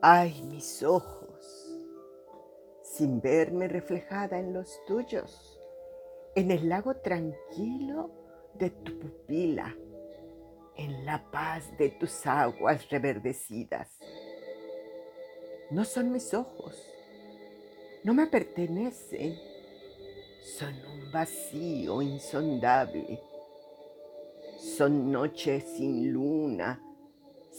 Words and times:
Ay, 0.00 0.44
mis 0.44 0.84
ojos, 0.84 1.76
sin 2.84 3.20
verme 3.20 3.66
reflejada 3.66 4.38
en 4.38 4.52
los 4.52 4.78
tuyos, 4.86 5.58
en 6.36 6.52
el 6.52 6.68
lago 6.68 6.94
tranquilo 6.98 8.08
de 8.54 8.70
tu 8.70 8.96
pupila, 8.96 9.74
en 10.76 11.04
la 11.04 11.28
paz 11.32 11.76
de 11.78 11.90
tus 11.90 12.24
aguas 12.28 12.88
reverdecidas. 12.88 13.98
No 15.72 15.84
son 15.84 16.12
mis 16.12 16.32
ojos, 16.32 16.80
no 18.04 18.14
me 18.14 18.28
pertenecen, 18.28 19.36
son 20.58 20.74
un 20.74 21.10
vacío 21.10 22.02
insondable, 22.02 23.20
son 24.58 25.10
noches 25.10 25.64
sin 25.76 26.12
luna, 26.12 26.87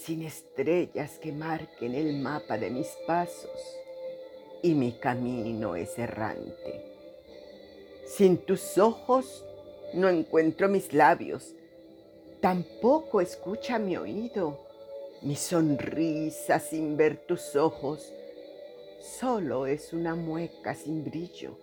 sin 0.05 0.23
estrellas 0.23 1.20
que 1.20 1.31
marquen 1.31 1.93
el 1.93 2.20
mapa 2.20 2.58
de 2.58 2.70
mis 2.70 2.88
pasos, 3.05 3.77
y 4.63 4.73
mi 4.73 4.94
camino 4.94 5.75
es 5.75 5.98
errante. 5.99 6.85
Sin 8.05 8.38
tus 8.38 8.77
ojos 8.77 9.45
no 9.94 10.08
encuentro 10.09 10.70
mis 10.70 10.94
labios, 10.94 11.53
tampoco 12.39 13.20
escucha 13.22 13.77
mi 13.77 13.98
oído, 13.98 14.59
mi 15.22 15.35
sonrisa 15.35 16.59
sin 16.59 16.95
ver 16.95 17.25
tus 17.27 17.55
ojos, 17.55 18.13
solo 19.02 19.66
es 19.66 19.91
una 19.91 20.16
mueca 20.16 20.75
sin 20.75 21.03
brillo, 21.03 21.58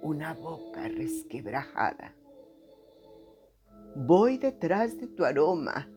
una 0.00 0.32
boca 0.34 0.88
resquebrajada. 0.88 2.14
Voy 3.94 4.38
detrás 4.38 4.98
de 4.98 5.06
tu 5.06 5.24
aroma, 5.24 5.88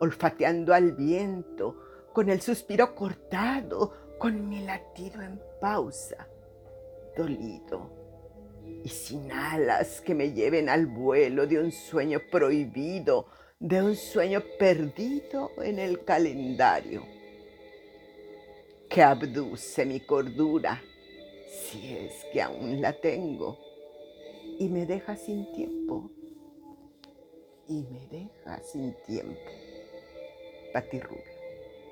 olfateando 0.00 0.74
al 0.74 0.92
viento, 0.92 1.76
con 2.12 2.28
el 2.28 2.40
suspiro 2.40 2.94
cortado, 2.94 4.16
con 4.18 4.48
mi 4.48 4.60
latido 4.64 5.22
en 5.22 5.40
pausa, 5.60 6.26
dolido 7.16 8.00
y 8.84 8.88
sin 8.88 9.30
alas 9.30 10.00
que 10.00 10.14
me 10.14 10.32
lleven 10.32 10.68
al 10.68 10.86
vuelo 10.86 11.46
de 11.46 11.58
un 11.58 11.72
sueño 11.72 12.20
prohibido, 12.30 13.26
de 13.58 13.82
un 13.82 13.94
sueño 13.94 14.42
perdido 14.58 15.50
en 15.62 15.78
el 15.78 16.04
calendario, 16.04 17.04
que 18.88 19.02
abduce 19.02 19.84
mi 19.84 20.00
cordura, 20.00 20.82
si 21.46 21.94
es 21.94 22.24
que 22.32 22.40
aún 22.40 22.80
la 22.80 22.92
tengo, 22.92 23.58
y 24.58 24.68
me 24.68 24.86
deja 24.86 25.16
sin 25.16 25.52
tiempo, 25.52 26.10
y 27.68 27.84
me 27.84 28.06
deja 28.06 28.60
sin 28.62 28.94
tiempo. 29.06 29.69
Pati 30.72 30.98
Rubio. 31.00 31.39